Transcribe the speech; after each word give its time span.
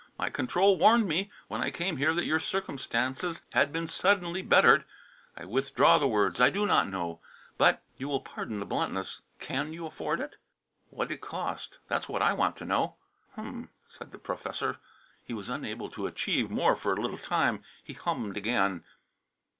My 0.17 0.31
control 0.31 0.79
warned 0.79 1.07
me 1.07 1.29
when 1.47 1.61
I 1.61 1.69
came 1.69 1.97
here 1.97 2.15
that 2.15 2.25
your 2.25 2.39
circumstances 2.39 3.43
had 3.51 3.71
been 3.71 3.87
suddenly 3.87 4.41
bettered. 4.41 4.83
I 5.37 5.45
withdraw 5.45 5.99
the 5.99 6.07
words. 6.07 6.41
I 6.41 6.49
do 6.49 6.65
not 6.65 6.89
know, 6.89 7.19
but 7.59 7.83
you 7.97 8.07
will 8.09 8.19
pardon 8.21 8.59
the 8.59 8.65
bluntness 8.65 9.21
can 9.37 9.73
you 9.73 9.85
afford 9.85 10.19
it?" 10.19 10.37
"What'd 10.89 11.11
it 11.11 11.21
cost? 11.21 11.77
That's 11.87 12.09
what 12.09 12.23
I 12.23 12.33
want 12.33 12.57
to 12.57 12.65
know." 12.65 12.95
"Hum!" 13.35 13.69
said 13.87 14.11
the 14.11 14.17
professor. 14.17 14.79
He 15.23 15.35
was 15.35 15.49
unable 15.49 15.91
to 15.91 16.07
achieve 16.07 16.49
more 16.49 16.75
for 16.75 16.93
a 16.93 16.99
little 16.99 17.19
time. 17.19 17.63
He 17.83 17.93
hum'd 17.93 18.37
again. 18.37 18.83